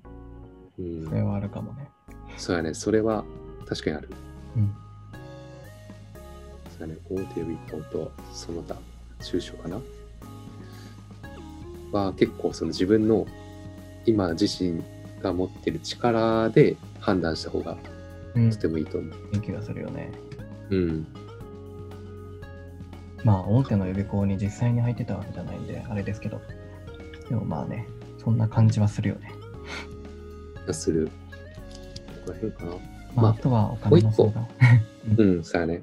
[0.78, 1.04] うん。
[1.04, 1.88] それはあるかもね。
[2.36, 3.24] そうやね、それは
[3.66, 4.08] 確かにある。
[4.56, 4.74] うん。
[6.76, 8.76] そうやね、大手予備校とその他、
[9.22, 9.80] 中小かな
[11.92, 13.26] は結構その自分の
[14.06, 14.82] 今自身
[15.20, 17.76] が持ってる力で判断した方が
[18.34, 18.56] うんと。
[18.56, 19.12] てもいいと思う。
[19.34, 20.10] いい気がするよね。
[20.70, 21.06] うん。
[23.24, 26.40] まあ、大手の予備校に実際に入ってたわけじゃないんで、あれですけど。
[27.28, 27.86] でもまあね、
[28.18, 29.30] そんな感じはするよね。
[30.66, 31.06] がする。
[31.06, 31.12] こ
[32.26, 32.70] こら辺かな？
[32.70, 32.78] まあ、
[33.16, 34.48] まああとはお金の相談。
[35.18, 35.82] うん、そうやね。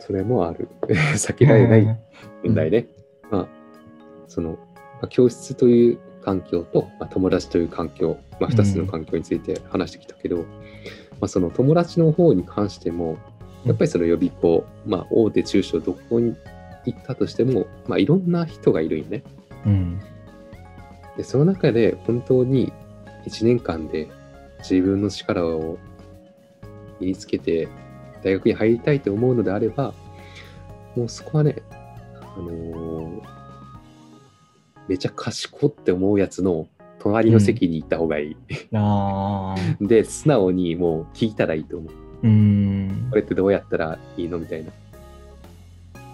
[0.00, 0.68] それもある。
[0.82, 1.98] 避けられない
[2.44, 2.86] 問題ね。
[3.30, 3.48] まあ、
[4.28, 4.56] その、ま
[5.02, 10.44] あ、教室という環境と、まあ、友達という環境、まあ、2つの環境について話してきたけど、
[11.20, 13.18] まあ、その友達の方に関しても、
[13.64, 16.36] やっぱりその予備校、まあ、大手中小どこに
[16.84, 19.22] 行ったとしても、まあ、いろんな人がいるよね。
[19.66, 20.00] うん。
[21.16, 22.72] で、その中で本当に
[23.26, 24.08] 1年間で
[24.58, 25.78] 自分の力を
[27.00, 27.68] 身につけて
[28.22, 29.94] 大学に入りたいと思うのであれば、
[30.96, 31.62] もうそこはね、
[32.36, 33.34] あのー
[34.88, 36.68] めちゃ賢って思うやつの
[37.04, 38.36] 隣の席に行った方がいい。
[38.74, 39.60] ああ。
[39.84, 41.92] で、素直にもう聞いたらいいと思う。
[42.22, 43.16] うーんこ。
[43.16, 44.70] れってどうやったらいいのみたいな。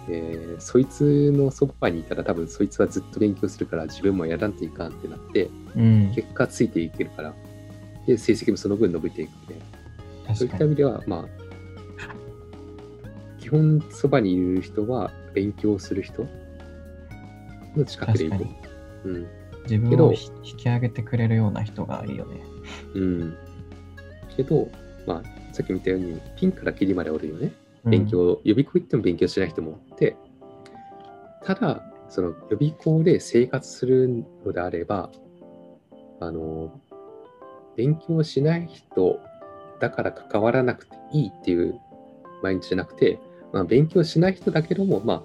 [0.07, 6.11] で、そいつのそばにいたら多分そいつはずっと勉強するから自分もやらんといかんってなって、うん。
[6.13, 7.33] 結果ついていけるから。
[8.05, 9.61] で、成績もその分伸びていくね。
[10.33, 10.55] そうい確かに。
[10.55, 11.25] った意味では、まあ、
[13.39, 16.27] 基本そばにいる人は勉強する人
[17.77, 18.45] の近くでいいと思
[19.05, 19.09] う。
[19.09, 19.27] うん。
[19.63, 22.41] 自分をひ引き上げてくれるような人がいいよね。
[22.95, 23.37] うん。
[24.35, 24.67] けど、
[25.05, 27.53] まあ、さっきも言ったように、ピンからキリまでおるよね。
[27.85, 28.07] うん勉。
[28.07, 30.15] 強、予備校行っても勉強しない人もおって、
[31.43, 35.09] ただ、その予備校で生活するのであれば、
[36.19, 36.79] あの、
[37.75, 39.19] 勉強しない人
[39.79, 41.79] だから関わらなくていいっていう
[42.43, 43.19] 毎日じゃなくて、
[43.53, 45.23] まあ、勉強しない人だけども、まあ、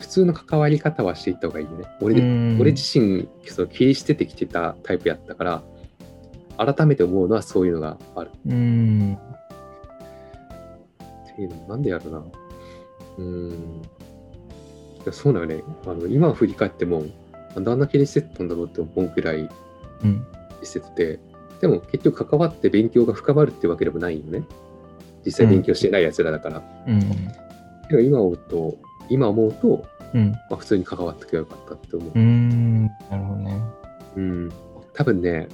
[0.00, 1.84] 普通の関わり方はしていった方がいいよね。
[2.00, 2.14] 俺
[2.58, 5.62] 俺自身、その切り捨ててきてたタイプやったから、
[6.56, 8.30] 改めて思うのはそういうのがある。
[8.46, 9.18] うん。
[11.32, 12.18] っていうのなんでやるな。
[12.18, 13.50] うーん。
[13.50, 13.54] い
[15.04, 15.62] やそうだよね。
[15.86, 17.04] あの今振り返っても、
[17.54, 19.48] なんであんな切り捨ててたんだろうって思うくらい
[20.62, 21.20] 捨ててて、
[21.60, 24.44] でも結局関わって勉強が深まるってわけでもないよね。
[25.26, 26.62] 実際勉強してないやつらだから。
[26.86, 27.00] うん。
[27.88, 28.78] けど今思うと、
[29.10, 30.30] 今思うと、うん。
[30.32, 32.18] まあ、普通に関わってくればよかったって思うう。
[32.18, 32.86] ん。
[32.86, 33.60] なるほどね。
[34.16, 34.52] うん。
[34.94, 35.48] 多分ね、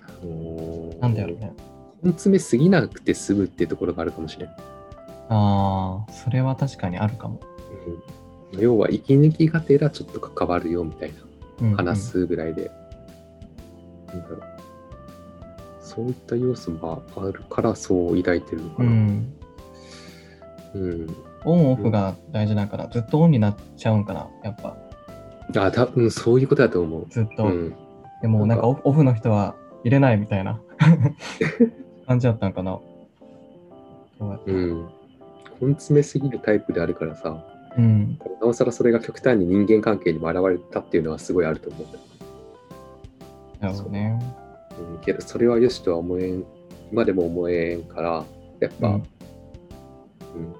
[0.00, 1.52] あのーなんだろうね。
[2.02, 4.48] 根詰めすぎなくて済むっていうところがあるかもしれん。
[5.30, 7.40] ああ、それは確かにあるかも。
[8.52, 11.14] うん、要は息抜きがてらちょっと関わるよみたいな。
[11.60, 12.70] うんうん話すぐらいで。
[14.06, 14.42] なんだろう
[15.80, 18.90] そういった要素があるからそう抱いてるのかな。
[18.90, 19.34] うん。
[20.74, 21.16] うん。
[21.44, 24.76] オンオフが大事だから、ずっとオンになっちゃうんかな、やっぱ。
[25.56, 27.06] あ、多分そういうことだと思う。
[27.08, 27.44] ずっと。
[27.44, 27.74] うん。
[28.22, 30.60] でも、なんかオフオフの人は入れないみたいな
[32.06, 32.78] 感じだったんかな。
[34.18, 34.88] どうん。
[35.60, 37.44] 根詰めすぎるタイプであるからさ、
[37.76, 38.18] うん。
[38.40, 41.86] なおさらそれが極端に人間関係にも現れたっていうのはすごいあると思う。
[43.60, 44.18] なるほどね。
[44.78, 46.44] うん、けどそれはよしとは思えん、
[46.92, 48.24] 今でも思えんから、
[48.60, 50.54] やっぱ、ううんん、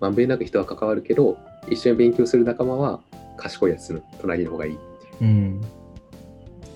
[0.00, 3.00] まんべんなく人は関わるけど、一緒に勉強する仲間は
[3.36, 5.30] 賢いやつの隣の方がいいっていう。
[5.30, 5.60] うん。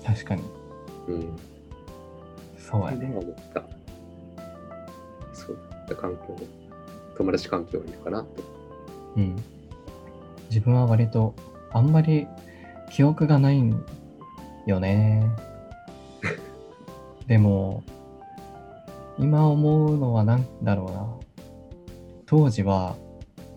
[0.05, 0.43] 確かに。
[1.07, 1.35] うん。
[2.57, 3.15] そうやね。
[3.17, 3.63] 思った。
[5.33, 6.35] そういった環境、
[7.17, 8.43] 友達環境いいのかなって。
[9.17, 9.35] うん。
[10.49, 11.35] 自分は割と、
[11.71, 12.27] あんまり
[12.91, 13.83] 記憶がないん
[14.65, 15.29] よね。
[17.27, 17.83] でも、
[19.17, 21.07] 今思うのは何だろうな。
[22.25, 22.95] 当時は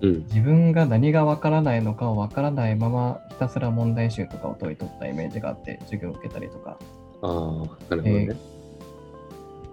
[0.00, 0.24] うん。
[0.24, 6.78] 自分が何がわからないのかをわからないままひたすら問題集とかを解いとったイメージがあって授業を受けたりとか。
[7.22, 8.36] ああ、なるほどね。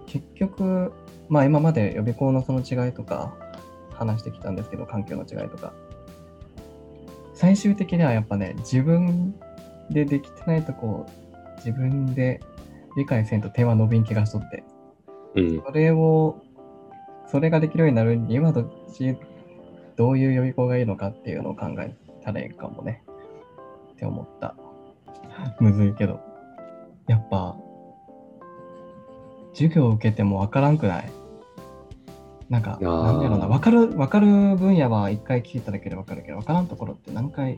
[0.08, 0.94] 結局、
[1.30, 3.34] まあ今まで予備校のその違いとか
[3.94, 5.74] 話してきたんですけど、環境の違いとか。
[7.34, 9.36] 最終的にはやっぱね、自分
[9.90, 11.06] でできてないとこを
[11.58, 12.40] 自分で
[12.96, 14.64] 理解せんと手は伸びん気がしとって。
[15.36, 15.62] うん。
[15.66, 16.42] それを、
[17.28, 19.18] それができるようになるにはどっち、
[19.96, 23.04] どういう予備校がいいのかっていうのを考えたらいいかもね。
[23.94, 24.56] って思った。
[25.60, 26.20] むずいけど。
[27.08, 27.56] やっぱ、
[29.54, 31.12] 授業を受けてもわからんくない？
[32.50, 37.58] なんか、なんだろうな、わかる、わかる分野は一回聞いただけでわかるけど、わからんところって何回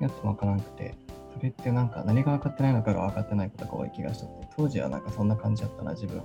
[0.00, 0.94] やってもわからんくて、
[1.34, 6.22] それってなんか何が分かってないのかが分かってないことが多い気がしとって、当時はなんかそんな感じだったな、自分。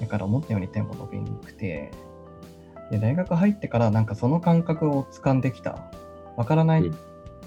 [0.00, 1.90] だから思ったように点も伸びにくくて、
[2.90, 5.78] で、大学入ってからなんかその感覚を掴んできた。
[6.36, 6.96] わからない、うん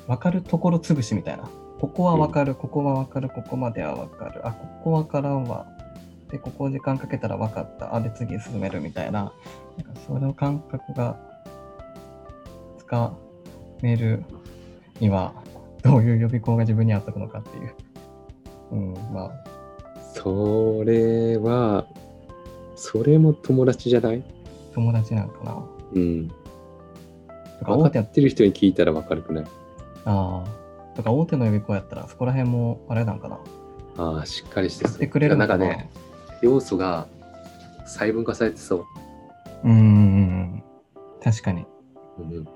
[0.05, 1.49] わかるところ潰しみたいな。
[1.79, 4.45] ここはわかる、ここはわかる、ここまではわかる。
[4.45, 5.65] あ、ここわからんわ。
[6.29, 7.95] で、ここ時間かけたらわかった。
[7.95, 9.31] あ、で、次進めるみたいな。
[9.77, 11.17] なんかその感覚が
[12.93, 13.13] 果
[13.81, 14.23] メール
[14.99, 15.33] には
[15.81, 17.73] どういう予備校が自分にあったのかっていう。
[18.71, 19.31] うん、まあ、
[20.13, 21.85] それは、
[22.75, 24.23] それも友達じゃない？
[24.73, 25.63] 友達なんかな。
[25.93, 26.29] うん。
[27.59, 29.45] とか大手分かってる人に聞いたら分かるくない？
[30.05, 30.95] ああ。
[30.95, 33.39] とか大手の予備校やったらそこら辺もあれなんかな？
[33.97, 34.99] ああ、しっかりしてそう。
[34.99, 35.47] てくれるな。
[35.47, 35.89] なんかね、
[36.41, 37.07] 要素が
[37.85, 38.85] 細分化されてそう。
[39.63, 40.63] うんうんうん。
[41.23, 41.65] 確かに。
[42.19, 42.47] うん、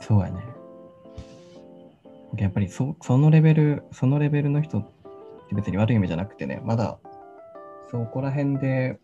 [0.00, 0.44] そうやね。
[2.36, 4.82] やっぱりそそのレベル、そのレベルの人っ
[5.48, 6.98] て別に悪い意味じゃなくてね、まだ
[7.90, 8.98] そこら辺で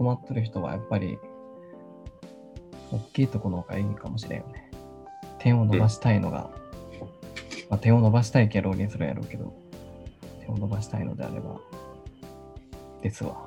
[0.00, 1.18] 困ってる人はやっぱり
[2.90, 4.70] 大きいとこの方がいいかもしれんよね。
[5.38, 6.48] 点を伸ばしたいのが、
[7.68, 9.52] まあ、点を伸ばしたいけど浪人するやろうけど、
[10.40, 11.60] 点を伸ばしたいのであれば、
[13.02, 13.46] ですわ。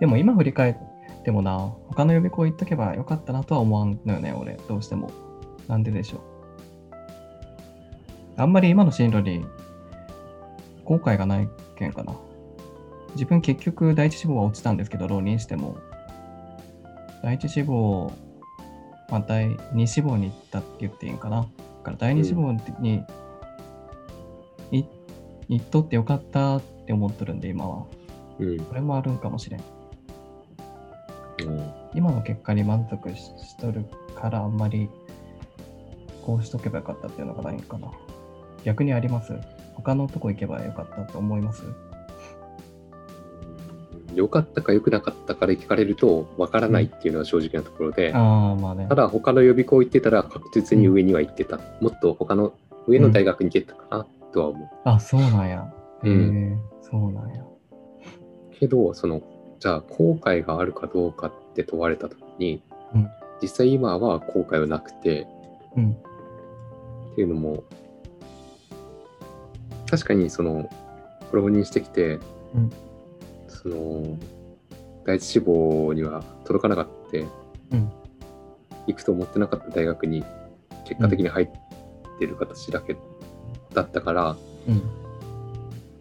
[0.00, 5.10] でも今振り返ってもな、他の予備校行っとけばよかったなとは思わんのよね、俺、どうしても。
[5.68, 6.20] なんででしょう。
[8.38, 9.44] あんまり今の進路に
[10.86, 12.14] 後悔がないけんかな。
[13.16, 15.76] 自分結局第一志望は落ちたんですけど、浪人しても。
[17.22, 18.12] 第一志望、
[19.10, 21.40] まあ、第二志望に行ったって言っていいんかな。
[21.40, 21.46] だ
[21.82, 23.04] から第二志望に、
[24.70, 24.84] い
[25.48, 27.86] 行っとってよかったって思っとるんで、今は。
[28.38, 28.60] うん。
[28.60, 29.60] これもあるんかもしれん。
[29.60, 31.70] うん。
[31.94, 34.90] 今の結果に満足ししとるからあんまり
[36.24, 37.88] こうしとけばよかったっていうのがないんかな。
[38.64, 39.32] 逆にあります？
[39.74, 41.62] 他のとこ行けばよかったと思います？
[44.16, 48.94] 良かったか良くなかったから聞かれると分からないっていうのは正直なところで、ああ、まあねた。
[48.94, 51.60] だ他の予備校行ってたら確実に上には行ってた。
[51.80, 52.54] もっと他の
[52.86, 54.68] 上の大学に行けたかなとは思う。
[54.84, 55.72] あ、そうなんや。
[56.02, 57.44] へえ、うんそうなんや。
[58.58, 59.22] けど、その、
[59.60, 62.62] じゃあ後悔があるかどうかって問われた時に、
[62.94, 63.08] うん
[63.42, 65.26] 実際今は後悔はなくて、
[65.76, 65.90] うん。
[65.92, 67.64] っていうのも、
[69.90, 70.70] 確かにその、
[71.32, 72.18] 浪人してきて、
[72.54, 72.70] うん
[73.66, 74.18] その、
[75.04, 77.92] 第一志望には届かなかった、うん
[78.86, 80.24] 行くと思ってなかった大学に
[80.84, 81.48] 結果的に入っ
[82.20, 82.96] てる形だけ
[83.74, 84.36] だったから、
[84.68, 84.80] うん。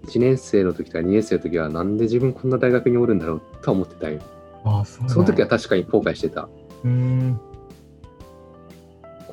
[0.07, 4.21] 1年生の時とか2年生の時はなんで自分こんな大学におるんだろうとは思ってたよ。
[4.63, 5.07] ああ、そ。
[5.09, 6.41] その時は確かに後悔してた。
[6.83, 7.39] うーん。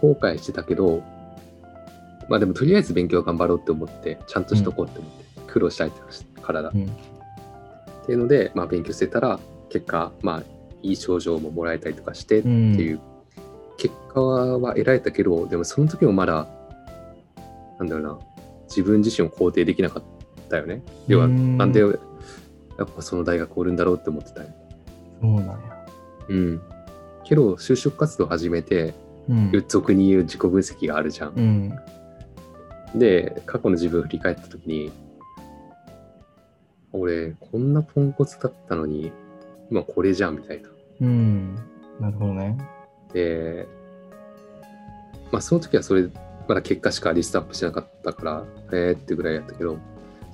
[0.00, 1.02] 後悔してたけど、
[2.30, 5.92] まあでもとりあえず勉強頑張ろうって思って、ちゃんとしとこうって思って、苦労したい
[6.40, 6.70] からだ。
[6.74, 6.90] うん。
[8.02, 9.38] っていうので、まあ勉強してたら、
[9.68, 10.42] 結果、まあ
[10.82, 13.00] いい症状ももらえたりとかしてってうんいう、
[13.78, 16.48] 結果は得られたけど、でもその時もまだ、
[17.78, 18.18] なんだろうな、
[18.68, 20.02] 自分自身を肯定できなかっ
[20.48, 20.82] たよね。
[21.06, 24.48] 要は、うんなんで、やっぱその大学おるんだろうって思ってたよ。
[25.20, 25.56] そうなんや。
[26.28, 26.60] うん。
[27.24, 28.94] けど、就職活動始めて、
[29.28, 29.64] うん。
[29.68, 31.32] 俗に言う自己分析があるじゃん。
[31.36, 31.40] う
[32.96, 32.98] ん。
[32.98, 34.90] で、過去の自分を振り返ったときに、
[36.92, 39.12] 俺、こんなポンコツだったのに、
[39.70, 40.68] 今これじゃんみたいな。
[41.00, 41.54] うん。
[41.98, 42.58] なるほどね。
[43.12, 43.66] で、
[45.30, 46.08] まあその時はそれ、
[46.48, 49.78] まだ結果しかリストアップしなかったから、えーってぐらいやったけど、じ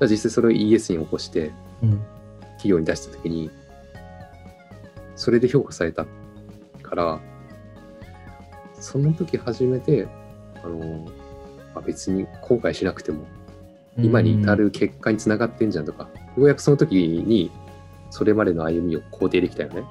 [0.01, 2.01] ゃあ実際それを ES に起こして、うん。
[2.59, 3.51] 企業に出したときに、
[5.15, 6.07] それで評価された
[6.83, 7.21] から、
[8.75, 10.09] その時初めて、
[10.63, 11.07] あの、
[11.75, 13.25] まあ、別に後悔しなくても、
[13.99, 17.51] 今に至る結果につながってんじゃんとか、ようやくその時に、
[18.11, 19.85] それまでの歩みを肯定できたよね。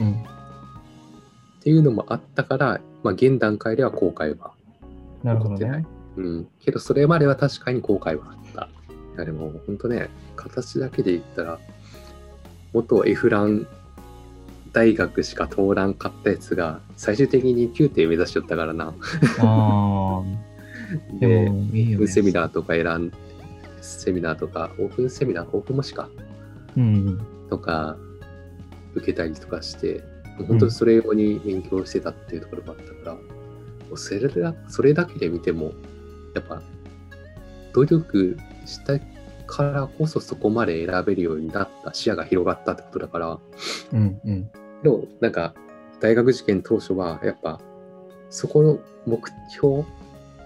[0.00, 0.12] うん。
[0.12, 4.52] っていうのもあったから、まあ、現段階では後悔は
[5.22, 5.86] 起こってないね。。
[6.16, 6.48] うん。
[6.60, 8.68] けど、それまでは確かに後悔はあった。
[9.16, 11.58] いや、でも、本当ね、形だけで言ったら、
[12.72, 13.66] 元エフラン
[14.72, 18.94] 大学しか通らんかったやつが、最終的に9点目指しよったからな。
[19.40, 20.22] ああ。
[21.20, 22.06] でね。
[22.06, 23.12] セミナーとか選ん、
[23.80, 26.08] セミナーとか、オープンセミナー、オープン模試か。
[26.76, 27.20] うん。
[27.48, 27.96] とか
[28.94, 30.02] 受けたりとかして、
[30.48, 33.20] 本当にそれ用に勉強してたっていうところがあったから、も
[33.92, 35.72] うそれだそれだけで見ても、
[36.34, 36.62] やっぱ
[37.72, 38.98] 努力した
[39.46, 43.38] からこそそこまで選べるようになった、視野が広がったってことだから、
[43.92, 44.20] うん。
[44.24, 44.50] うん。
[44.82, 45.54] でもなんか
[46.00, 47.60] 大学受験当初はやっぱ
[48.30, 49.20] そこの目
[49.50, 49.86] 標、うん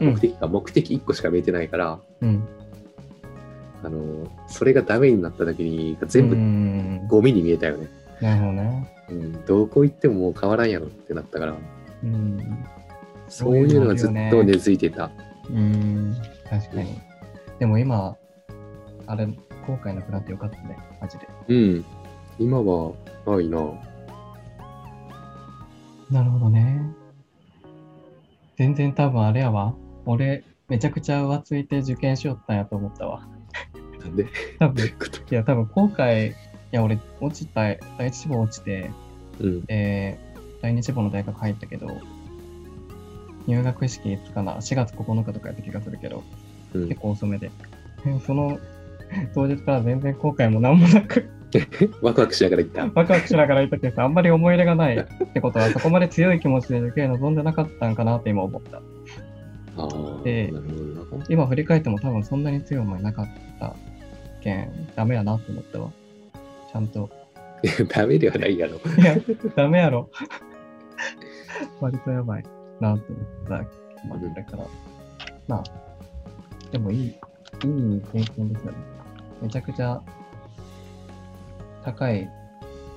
[0.01, 2.49] 目的が目的1個しか見えてないから、うん。
[3.85, 7.89] あの、それがダメになった時に全う部んゴミに見えたよね。
[8.21, 8.91] なるほどね。
[9.11, 11.55] うん、どこ行ってももう変わらんやろってなったから、
[12.03, 12.65] うん。
[13.29, 15.11] そういうのがずっと根付いてた。
[15.51, 16.17] うん。
[16.49, 16.99] 確かに。
[17.59, 18.17] でも今、
[19.07, 20.79] あれ、後悔なくなってよかったね。
[21.01, 21.29] マジで。
[21.49, 21.85] うん。
[22.39, 22.93] 今は
[23.27, 23.59] ないな。
[26.11, 26.83] なるほどね。
[28.57, 29.75] 全然多分あれやわ。
[30.07, 33.29] 俺、めちゃくちゃ浮ついて受験しよったんやと思ったわ。
[34.05, 34.27] なんで
[34.59, 34.91] 多分、 い
[35.31, 36.35] や、多分後悔、い
[36.71, 37.63] や、俺、落ちた、
[37.99, 38.91] 第一志望落ちて、
[39.41, 39.65] うん。
[39.65, 40.19] で、
[40.63, 41.89] 第二志望の大学入ったけど、
[43.47, 46.23] 入学式いつかな、4月9日とかやった気がするけど、
[46.75, 47.53] うん結構遅めで。
[48.27, 48.59] その
[49.33, 51.31] 当日から全然後悔も何もなく、
[52.03, 52.83] ワクワクしながら行った。
[52.95, 58.83] ワクワクしながらいたけど、あんまり思い入れがないってことは、そこまで強い気持ちで受験望んでなかったんかなって今思った。
[60.25, 60.53] で。
[61.29, 63.29] 今振り返っても多分そんなに強い思いなかっ
[63.59, 63.77] た
[64.45, 65.91] けん、ダメやなって思ったわ。
[66.71, 67.09] ちゃんと。
[67.89, 68.77] ダメではないやろ。
[68.77, 69.17] いや、
[69.57, 70.11] ダメやろ。
[71.81, 72.45] 割とやばい
[72.79, 73.55] なと思った。
[74.07, 74.67] まあ、それから。
[75.49, 75.65] まあ、
[76.71, 77.15] でもいい、いい
[78.13, 78.79] 経験ですよね。
[79.41, 80.01] めちゃくちゃ
[81.83, 82.29] 高い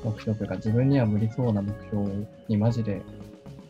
[0.03, 3.01] 目標というか、自分には無理そうな目標にマジで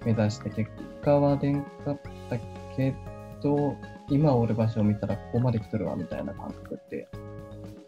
[0.04, 0.70] 目指して、結
[1.04, 2.00] 果は出んかっ
[2.30, 2.38] た
[2.76, 2.94] け
[3.42, 3.76] ど、
[4.10, 7.08] 今おる場所を見たらここまで来とるわみたいな感覚って、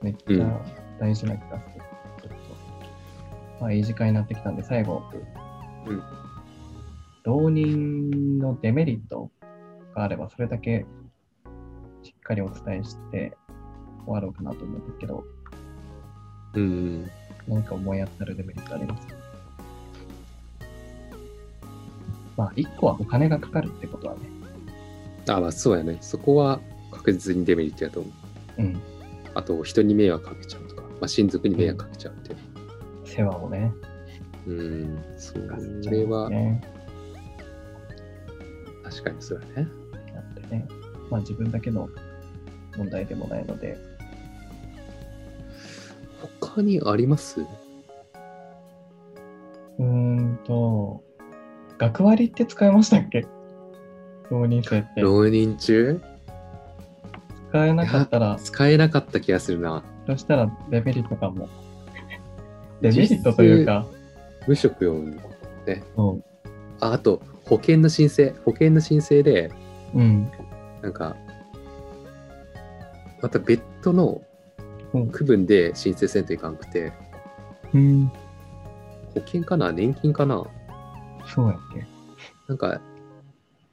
[0.02, 0.66] めっちゃ
[1.00, 1.82] 大事な気がする。
[2.22, 2.36] ちょっと、
[3.62, 5.04] まあいい時間になってきたんで、最後、
[5.86, 6.02] うん
[7.26, 9.30] 浪人のデメリット
[9.94, 10.86] があれば、それだけ
[12.02, 13.38] しっかりお伝えして
[14.06, 15.26] 終わろうかなと思うんですけど、
[16.54, 17.12] うん。
[17.48, 19.06] 何か思い当たるデメリットあります？
[19.08, 19.14] か
[22.38, 24.22] まあ、1個はお金がかかるってことはね。
[25.28, 25.98] あ、まあそうやね。
[26.00, 28.10] そこは確実にデメリットやと思
[28.58, 28.62] う。
[28.62, 28.82] うん。
[29.40, 32.38] あと、人に迷惑かけちゃうとか、まあ、親族に迷惑かけちゃうっていう。
[33.06, 33.74] 世話をね。
[34.46, 35.02] うん。
[35.18, 35.36] そ
[35.90, 36.62] れは、ね。
[38.84, 39.70] 確かにそうやね。
[40.14, 40.68] やってね。
[41.10, 41.88] まあ自分だけの
[42.78, 43.78] 問題でもないので、
[46.42, 47.40] 他にあります？
[47.40, 51.02] うーんと、
[51.78, 53.26] 学割って使いましたっけ？
[54.30, 55.02] 浪人生って。
[55.02, 56.02] 浪人中？
[57.50, 59.84] 使えなかったら、使えなかった気がするな。
[60.06, 61.50] そしたらデメリットかも。
[62.82, 63.86] デメリットというか、
[64.48, 64.96] 無職よ。
[65.96, 66.20] そ
[66.80, 68.34] ああと、保険の申請。
[68.46, 69.52] 保険の申請で、
[69.94, 70.00] う。
[70.00, 70.32] うん。
[70.82, 71.16] なんか、
[73.22, 74.22] また別途の
[74.94, 76.94] うん区分で申請せんといかんくて、
[77.74, 78.08] うん。
[79.14, 79.72] 保険かな？
[79.72, 80.46] 年金かな？
[81.28, 81.86] そうやっけ
[82.48, 82.80] なんか、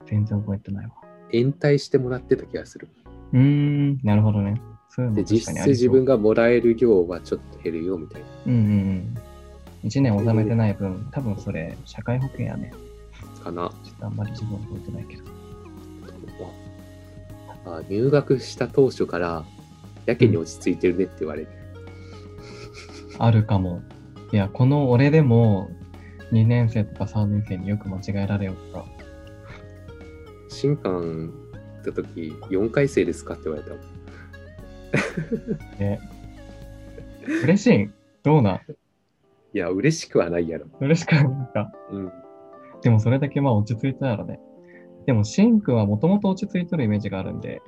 [0.04, 0.92] 全然覚えてないわ。
[1.32, 2.88] 延滞してもらってた気がする。
[3.36, 4.60] うーん、なるほどね。
[4.88, 8.26] そういうので、実質自分がもらえる量はちょっと減るよみたいな。
[8.46, 9.18] うんうんうん。
[9.84, 12.72] 1年納めてない分、多分それ、社会保険やね。
[13.44, 13.70] かな。
[13.84, 15.36] ちょっとあんまり自分覚えてないけど。
[17.66, 19.44] あ入学した当初から、
[20.06, 21.48] やけに落ち着いてるねって言われる。
[23.18, 23.82] あるかも。
[24.32, 25.68] いや、この俺でも、
[26.32, 28.84] 2年生とか3年生によく間違えられよった。
[30.48, 31.45] 新刊行
[31.90, 33.80] った時、4回生ですかって言われたもん。
[35.78, 36.00] ね。
[37.42, 38.60] 嬉しいんどうなん？
[39.52, 40.66] いや、嬉しくはないやろ。
[40.80, 41.72] 嬉しくないか。
[41.90, 42.12] うん。
[42.82, 44.38] でもそれだけまあ落ち着いたやろね。
[45.06, 47.62] でも、シンくんはもともと落ち着いとるイメージがあるんで、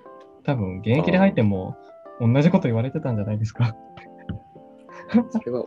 [0.44, 1.76] 多分現役で入っても
[2.20, 3.76] 同じこと言われてたんじゃないですか。
[5.30, 5.64] それは、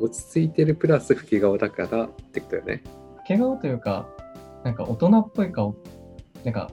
[0.00, 2.82] 落ち着いてるプラス老け顔だからってことよね。
[3.26, 4.08] 毛顔というか、
[4.64, 5.74] なんか大人っぽい顔、
[6.44, 6.70] なんか、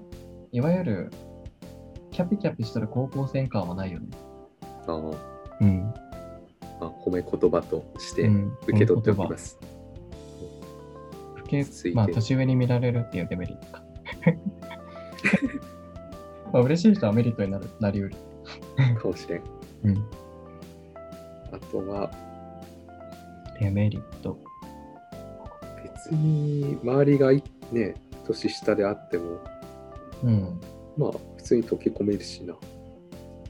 [0.55, 1.11] いわゆる、
[2.11, 4.07] キャピキャピしとる高校生感はないよね。
[4.87, 4.95] ああ
[5.59, 5.93] うん。
[6.79, 9.59] まあ、褒め言葉としてうん受け取っておきます。
[11.35, 13.83] 老け続いてまあ、年上に見られるっていうデメリットか。
[16.53, 18.15] まあ、嬉しい人はメリットになるなりうる。
[18.97, 19.41] かもしれん。
[19.83, 20.05] うん。
[21.51, 22.09] あとは、
[23.59, 24.39] デメリット。
[25.83, 27.43] 別に周りがい
[27.73, 27.95] ね、
[28.25, 29.41] 年下であっても、
[30.23, 30.59] うん。
[30.97, 32.55] まあ、普通に溶け込めるしな。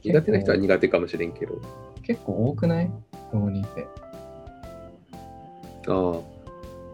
[0.02, 1.60] 苦手な人は苦手かもしれんけど。
[2.02, 2.90] 結構多くない？
[3.32, 3.86] 浪人生。
[5.88, 6.20] ああ、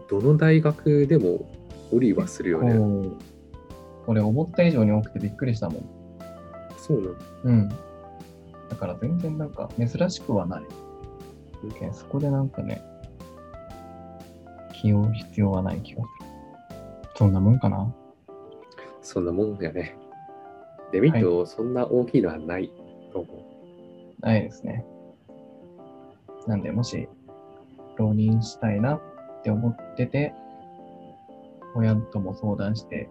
[0.09, 1.49] どの大学でも
[1.91, 2.73] おりはするよね。
[4.07, 5.89] 俺思った以上に多くてびっくりしたもん。
[6.77, 7.15] そうなの。
[7.43, 7.69] うん。
[7.69, 10.63] だから全然なんか珍しくはない。
[11.93, 12.81] そこでなんかね、
[14.73, 16.29] 気負う必要はない気がする。
[17.15, 17.93] そんなもんかな？
[19.03, 19.95] そんなもんやね。
[20.91, 22.71] デメリット、そんな大きいのはない
[23.11, 24.25] と思う。
[24.25, 24.85] ないですね。
[26.47, 27.07] なんで、もし、
[27.97, 29.01] 浪人したいなっ
[29.43, 30.33] て思ってて、
[31.75, 33.09] 親とも相談して、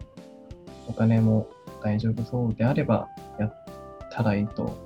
[0.89, 1.49] お金も
[1.83, 3.67] 大丈夫そうであれば、やっ
[4.11, 4.77] たらいいと、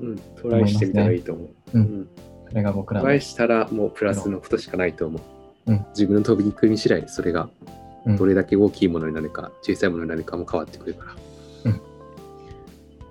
[0.00, 1.48] うん、トライしてみたらいいと思う。
[1.74, 2.08] うんうん
[2.48, 5.18] それが僕らのトライしたらもうプラスのことしかないと思
[5.66, 5.72] う。
[5.72, 11.14] うん自分の飛び組み次第でそれがうんどれだけ大きいものになるか、小さいものになるかも変わってくるから。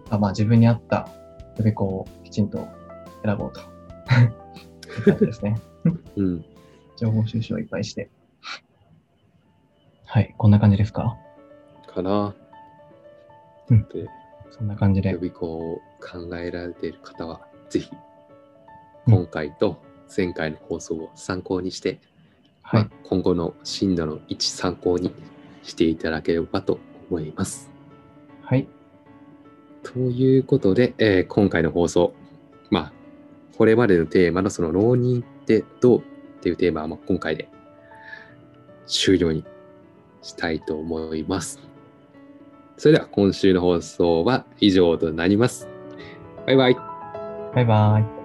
[0.10, 1.08] あまあ自分に合った
[1.52, 2.68] 予備校をきちんと
[3.24, 3.62] 選ぼうと。
[5.26, 5.58] ですね。
[6.18, 6.46] うん。
[6.98, 8.10] 情報収集をいっぱいして。
[10.06, 11.18] はい、こんな感じですか？
[11.88, 12.36] かな。
[13.70, 14.06] うんで、
[14.50, 15.16] そんな感じで予。
[15.16, 17.90] 備校を考えられている方は、ぜひ、
[19.08, 19.82] うん今回と
[20.16, 22.00] 前回の放送を参考にして、
[22.62, 25.14] はいまあ、今後の進路の一参考に
[25.64, 27.70] していただければと思います。
[28.42, 28.68] はい。
[29.84, 32.14] ということで、えー今回の放送、
[32.70, 32.94] まあ、
[33.58, 36.04] これまでのテーマのその浪人ってどうっ
[36.42, 37.50] ていうテーマはまあ今回で
[38.88, 39.44] 終了に
[40.22, 41.60] したいと思います。
[42.78, 45.68] それでは今週の放送は以上となります。
[46.48, 46.76] バイバイ。
[47.54, 48.21] バイバイ。